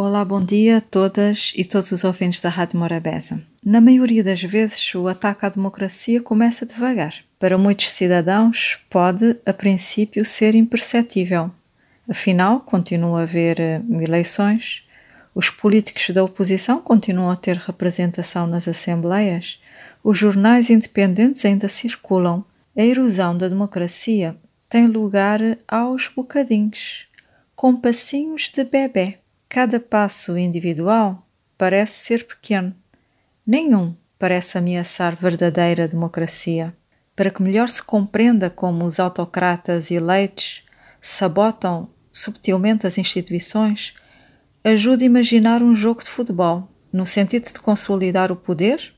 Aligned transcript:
Olá, 0.00 0.24
bom 0.24 0.40
dia 0.40 0.76
a 0.76 0.80
todas 0.80 1.52
e 1.56 1.64
todos 1.64 1.90
os 1.90 2.04
ouvintes 2.04 2.40
da 2.40 2.48
Rádio 2.48 2.78
Morabeza. 2.78 3.42
Na 3.64 3.80
maioria 3.80 4.22
das 4.22 4.40
vezes, 4.40 4.94
o 4.94 5.08
ataque 5.08 5.44
à 5.44 5.48
democracia 5.48 6.22
começa 6.22 6.64
devagar. 6.64 7.16
Para 7.36 7.58
muitos 7.58 7.90
cidadãos, 7.90 8.78
pode, 8.88 9.36
a 9.44 9.52
princípio, 9.52 10.24
ser 10.24 10.54
imperceptível. 10.54 11.50
Afinal, 12.08 12.60
continua 12.60 13.18
a 13.18 13.22
haver 13.24 13.58
eh, 13.58 13.82
eleições, 14.00 14.84
os 15.34 15.50
políticos 15.50 16.10
da 16.10 16.22
oposição 16.22 16.80
continuam 16.80 17.32
a 17.32 17.36
ter 17.36 17.56
representação 17.56 18.46
nas 18.46 18.68
assembleias, 18.68 19.60
os 20.04 20.16
jornais 20.16 20.70
independentes 20.70 21.44
ainda 21.44 21.68
circulam. 21.68 22.44
A 22.76 22.82
erosão 22.84 23.36
da 23.36 23.48
democracia 23.48 24.36
tem 24.68 24.86
lugar 24.86 25.40
aos 25.66 26.08
bocadinhos, 26.14 27.08
com 27.56 27.74
passinhos 27.74 28.48
de 28.54 28.62
bebê. 28.62 29.18
Cada 29.48 29.80
passo 29.80 30.36
individual 30.36 31.26
parece 31.56 32.04
ser 32.04 32.26
pequeno. 32.26 32.74
Nenhum 33.46 33.96
parece 34.18 34.58
ameaçar 34.58 35.16
verdadeira 35.16 35.88
democracia. 35.88 36.76
Para 37.16 37.30
que 37.30 37.42
melhor 37.42 37.70
se 37.70 37.82
compreenda 37.82 38.50
como 38.50 38.84
os 38.84 39.00
autocratas 39.00 39.90
eleitos 39.90 40.62
sabotam 41.00 41.88
subtilmente 42.12 42.86
as 42.86 42.98
instituições, 42.98 43.94
ajude 44.62 45.04
a 45.04 45.06
imaginar 45.06 45.62
um 45.62 45.74
jogo 45.74 46.04
de 46.04 46.10
futebol, 46.10 46.68
no 46.92 47.06
sentido 47.06 47.50
de 47.50 47.58
consolidar 47.58 48.30
o 48.30 48.36
poder. 48.36 48.92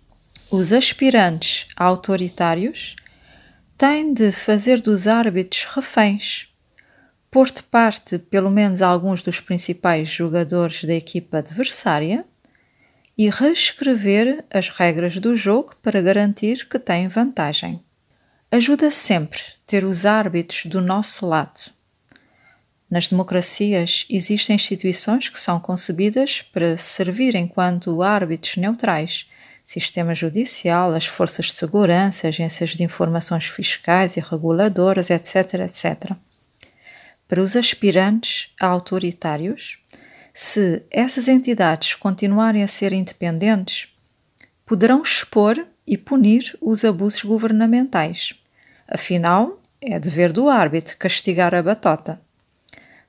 Os 0.50 0.72
aspirantes 0.72 1.68
autoritários 1.76 2.96
têm 3.78 4.12
de 4.12 4.32
fazer 4.32 4.80
dos 4.80 5.06
árbitros 5.06 5.64
reféns 5.64 6.49
pôr 7.30 7.50
de 7.50 7.62
parte 7.62 8.18
pelo 8.18 8.50
menos 8.50 8.82
alguns 8.82 9.22
dos 9.22 9.40
principais 9.40 10.08
jogadores 10.08 10.84
da 10.84 10.94
equipa 10.94 11.38
adversária 11.38 12.24
e 13.16 13.30
reescrever 13.30 14.44
as 14.50 14.68
regras 14.68 15.16
do 15.18 15.36
jogo 15.36 15.76
para 15.82 16.00
garantir 16.00 16.66
que 16.68 16.78
tem 16.78 17.06
vantagem. 17.06 17.80
Ajuda 18.50 18.90
sempre 18.90 19.40
ter 19.64 19.84
os 19.84 20.04
árbitros 20.04 20.66
do 20.66 20.80
nosso 20.80 21.24
lado. 21.26 21.70
Nas 22.90 23.06
democracias 23.06 24.04
existem 24.10 24.56
instituições 24.56 25.28
que 25.28 25.40
são 25.40 25.60
concebidas 25.60 26.42
para 26.42 26.76
servir 26.76 27.36
enquanto 27.36 28.02
árbitros 28.02 28.56
neutrais. 28.56 29.26
Sistema 29.62 30.16
judicial, 30.16 30.92
as 30.92 31.06
forças 31.06 31.46
de 31.46 31.52
segurança, 31.52 32.26
agências 32.26 32.70
de 32.70 32.82
informações 32.82 33.44
fiscais 33.44 34.16
e 34.16 34.20
reguladoras, 34.20 35.10
etc, 35.10 35.54
etc 35.60 36.16
para 37.30 37.40
os 37.40 37.54
aspirantes 37.54 38.50
a 38.60 38.66
autoritários, 38.66 39.78
se 40.34 40.82
essas 40.90 41.28
entidades 41.28 41.94
continuarem 41.94 42.64
a 42.64 42.66
ser 42.66 42.92
independentes, 42.92 43.86
poderão 44.66 45.00
expor 45.00 45.64
e 45.86 45.96
punir 45.96 46.58
os 46.60 46.84
abusos 46.84 47.22
governamentais. 47.22 48.34
Afinal, 48.88 49.62
é 49.80 49.96
dever 50.00 50.32
do 50.32 50.48
árbitro 50.48 50.96
castigar 50.96 51.54
a 51.54 51.62
batota. 51.62 52.20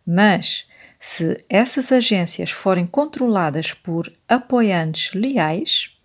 Mas, 0.06 0.68
se 1.00 1.44
essas 1.50 1.92
agências 1.92 2.52
forem 2.52 2.86
controladas 2.86 3.74
por 3.74 4.14
apoiantes 4.30 5.16
leais, 5.16 5.98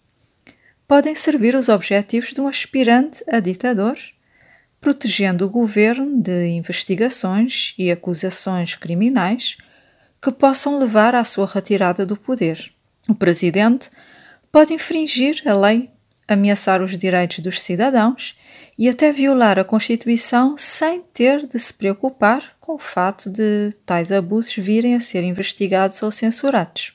podem 0.88 1.14
servir 1.14 1.54
os 1.54 1.68
objetivos 1.68 2.30
de 2.30 2.40
um 2.40 2.48
aspirante 2.48 3.22
a 3.30 3.40
ditador 3.40 3.98
protegendo 4.86 5.44
o 5.46 5.50
governo 5.50 6.22
de 6.22 6.46
investigações 6.46 7.74
e 7.76 7.90
acusações 7.90 8.76
criminais 8.76 9.56
que 10.22 10.30
possam 10.30 10.78
levar 10.78 11.12
à 11.12 11.24
sua 11.24 11.44
retirada 11.44 12.06
do 12.06 12.16
poder. 12.16 12.72
O 13.08 13.14
presidente 13.16 13.90
pode 14.52 14.72
infringir 14.72 15.42
a 15.44 15.54
lei, 15.54 15.90
ameaçar 16.28 16.80
os 16.80 16.96
direitos 16.96 17.40
dos 17.40 17.60
cidadãos 17.60 18.38
e 18.78 18.88
até 18.88 19.10
violar 19.10 19.58
a 19.58 19.64
Constituição 19.64 20.54
sem 20.56 21.02
ter 21.02 21.48
de 21.48 21.58
se 21.58 21.74
preocupar 21.74 22.52
com 22.60 22.76
o 22.76 22.78
fato 22.78 23.28
de 23.28 23.72
tais 23.84 24.12
abusos 24.12 24.54
virem 24.54 24.94
a 24.94 25.00
ser 25.00 25.24
investigados 25.24 26.00
ou 26.00 26.12
censurados. 26.12 26.92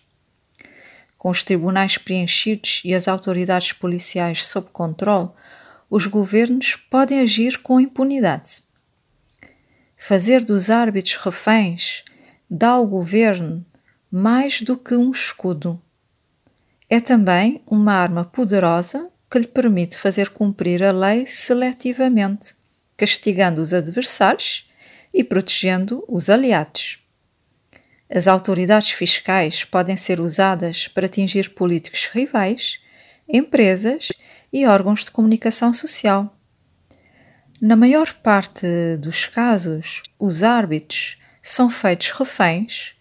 Com 1.18 1.30
os 1.30 1.44
tribunais 1.44 1.97
preenchidos 1.97 2.81
e 2.85 2.94
as 2.94 3.09
autoridades 3.09 3.74
policiais 3.74 4.47
sob 4.47 4.69
controle, 4.72 5.28
os 5.91 6.06
governos 6.06 6.78
podem 6.90 7.19
agir 7.19 7.57
com 7.57 7.78
impunidade. 7.78 8.63
Fazer 9.97 10.41
dos 10.41 10.69
árbitros 10.69 11.18
reféns 11.18 12.06
dá 12.50 12.69
ao 12.69 12.88
governo 12.88 13.66
mais 14.09 14.62
do 14.62 14.78
que 14.78 14.96
um 14.96 15.12
escudo. 15.12 15.81
É 16.90 17.01
também 17.01 17.62
uma 17.68 17.91
arma 17.94 18.24
poderosa 18.24 19.12
que 19.30 19.38
lhe 19.38 19.47
permite 19.47 19.97
fazer 19.97 20.30
cumprir 20.30 20.81
a 20.81 20.94
lei 20.94 21.28
seletivamente, 21.28 22.56
castigando 22.96 23.62
os 23.62 23.74
adversários 23.74 24.69
e 25.13 25.25
protegendo 25.25 26.06
os 26.07 26.30
aliados. 26.30 27.00
As 28.09 28.30
autoridades 28.30 28.91
fiscais 28.91 29.66
podem 29.66 29.97
ser 29.97 30.22
usadas 30.22 30.88
para 30.88 31.06
atingir 31.06 31.50
políticos 31.50 32.09
rivais, 32.13 32.80
empresas 33.28 34.07
e 34.51 34.66
órgãos 34.66 35.06
de 35.06 35.12
comunicação 35.12 35.73
social. 35.73 36.35
Na 37.62 37.75
maior 37.75 38.13
parte 38.16 38.66
dos 38.97 39.28
casos, 39.28 40.01
os 40.17 40.41
árbitros 40.41 41.17
são 41.44 41.69
feitos 41.69 42.09
reféns 42.09 42.95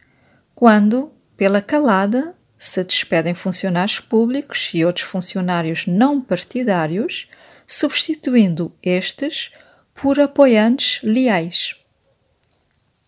quando, 0.54 1.12
pela 1.36 1.62
calada, 1.62 2.36
se 2.58 2.84
despedem 2.84 3.34
funcionários 3.34 4.00
públicos 4.00 4.70
e 4.74 4.84
outros 4.84 5.06
funcionários 5.06 5.86
não 5.86 6.20
partidários, 6.20 7.26
substituindo 7.66 8.76
estes 8.82 9.50
por 9.94 10.20
apoiantes 10.20 11.00
leais. 11.02 11.74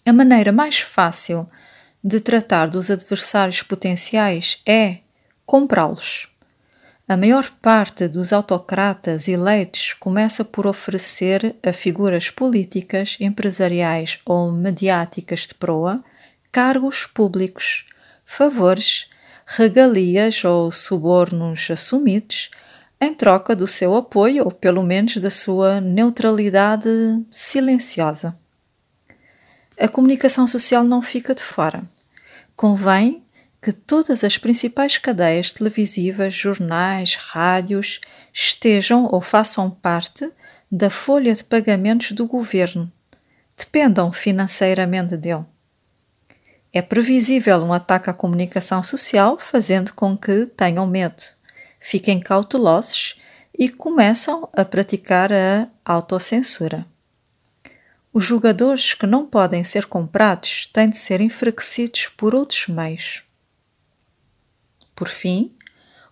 A 0.06 0.12
maneira 0.12 0.50
mais 0.50 0.80
fácil 0.80 1.46
de 2.02 2.18
tratar 2.18 2.66
dos 2.66 2.90
adversários 2.90 3.62
potenciais 3.62 4.58
é 4.66 5.00
comprá-los. 5.44 6.31
A 7.08 7.16
maior 7.16 7.50
parte 7.60 8.06
dos 8.06 8.32
autocratas 8.32 9.26
eleitos 9.26 9.94
começa 9.98 10.44
por 10.44 10.66
oferecer 10.66 11.56
a 11.62 11.72
figuras 11.72 12.30
políticas, 12.30 13.16
empresariais 13.20 14.18
ou 14.24 14.52
mediáticas 14.52 15.40
de 15.40 15.54
proa 15.54 16.02
cargos 16.52 17.06
públicos, 17.06 17.86
favores, 18.24 19.08
regalias 19.46 20.44
ou 20.44 20.70
subornos 20.70 21.68
assumidos 21.70 22.50
em 23.00 23.12
troca 23.12 23.56
do 23.56 23.66
seu 23.66 23.96
apoio 23.96 24.44
ou 24.44 24.52
pelo 24.52 24.82
menos 24.82 25.16
da 25.16 25.30
sua 25.30 25.80
neutralidade 25.80 26.88
silenciosa. 27.30 28.38
A 29.78 29.88
comunicação 29.88 30.46
social 30.46 30.84
não 30.84 31.02
fica 31.02 31.34
de 31.34 31.42
fora. 31.42 31.82
Convém 32.54 33.21
que 33.62 33.72
todas 33.72 34.24
as 34.24 34.36
principais 34.36 34.98
cadeias 34.98 35.52
televisivas, 35.52 36.34
jornais, 36.34 37.14
rádios 37.14 38.00
estejam 38.34 39.08
ou 39.08 39.20
façam 39.20 39.70
parte 39.70 40.28
da 40.70 40.90
folha 40.90 41.32
de 41.32 41.44
pagamentos 41.44 42.10
do 42.10 42.26
governo, 42.26 42.90
dependam 43.56 44.12
financeiramente 44.12 45.16
dele. 45.16 45.44
É 46.72 46.82
previsível 46.82 47.58
um 47.58 47.72
ataque 47.72 48.10
à 48.10 48.12
comunicação 48.12 48.82
social, 48.82 49.38
fazendo 49.38 49.92
com 49.92 50.16
que 50.16 50.46
tenham 50.46 50.86
medo, 50.86 51.22
fiquem 51.78 52.18
cautelosos 52.18 53.16
e 53.56 53.68
começam 53.68 54.48
a 54.56 54.64
praticar 54.64 55.30
a 55.32 55.68
autocensura. 55.84 56.84
Os 58.12 58.24
jogadores 58.24 58.94
que 58.94 59.06
não 59.06 59.24
podem 59.24 59.62
ser 59.62 59.86
comprados 59.86 60.68
têm 60.72 60.90
de 60.90 60.96
ser 60.96 61.20
enfraquecidos 61.20 62.08
por 62.16 62.34
outros 62.34 62.66
meios. 62.66 63.22
Por 65.02 65.08
fim, 65.08 65.52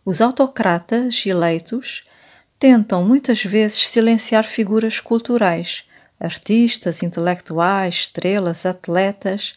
os 0.04 0.20
autocratas 0.20 1.24
eleitos 1.24 2.02
tentam 2.58 3.04
muitas 3.04 3.44
vezes 3.44 3.86
silenciar 3.86 4.42
figuras 4.42 4.98
culturais, 4.98 5.84
artistas, 6.18 7.00
intelectuais, 7.00 7.94
estrelas, 7.94 8.66
atletas, 8.66 9.54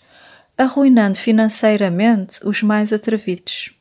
arruinando 0.55 1.17
financeiramente 1.17 2.41
os 2.43 2.61
mais 2.61 2.93
atrevidos. 2.93 3.71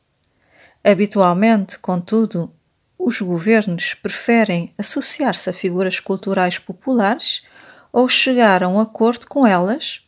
Habitualmente, 0.83 1.77
contudo, 1.77 2.51
os 2.97 3.21
governos 3.21 3.93
preferem 3.93 4.73
associar-se 4.75 5.51
a 5.51 5.53
figuras 5.53 5.99
culturais 5.99 6.57
populares 6.57 7.43
ou 7.91 8.09
chegar 8.09 8.63
a 8.63 8.67
um 8.67 8.79
acordo 8.79 9.27
com 9.27 9.45
elas 9.45 10.01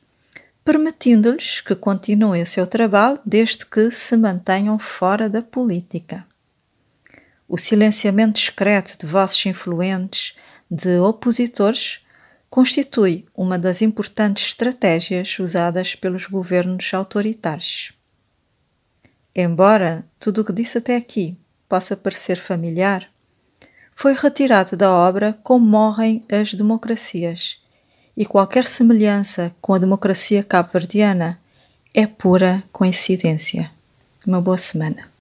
permitindo-lhes 0.65 1.61
que 1.61 1.75
continuem 1.75 2.41
o 2.41 2.47
seu 2.47 2.65
trabalho 2.65 3.19
desde 3.23 3.63
que 3.67 3.91
se 3.91 4.17
mantenham 4.17 4.79
fora 4.79 5.29
da 5.29 5.43
política. 5.43 6.25
O 7.47 7.55
silenciamento 7.55 8.39
discreto 8.39 8.97
de 8.97 9.05
vozes 9.05 9.45
influentes 9.45 10.35
de 10.69 10.97
opositores 10.97 11.99
constitui 12.49 13.25
uma 13.35 13.59
das 13.59 13.83
importantes 13.83 14.47
estratégias 14.47 15.37
usadas 15.37 15.93
pelos 15.93 16.25
governos 16.25 16.91
autoritários. 16.95 17.93
Embora 19.35 20.03
tudo 20.19 20.41
o 20.41 20.45
que 20.45 20.53
disse 20.53 20.79
até 20.79 20.95
aqui 20.95 21.37
possa 21.69 21.95
parecer 21.95 22.37
familiar, 22.37 23.07
foi 23.93 24.13
retirado 24.13 24.75
da 24.75 24.91
obra 24.91 25.37
Como 25.43 25.63
Morrem 25.63 26.25
as 26.31 26.53
Democracias, 26.55 27.59
e 28.15 28.25
qualquer 28.25 28.67
semelhança 28.67 29.53
com 29.59 29.73
a 29.73 29.77
democracia 29.77 30.43
cabo-verdiana 30.43 31.39
é 31.93 32.07
pura 32.07 32.63
coincidência. 32.71 33.71
Uma 34.25 34.41
boa 34.41 34.57
semana. 34.57 35.07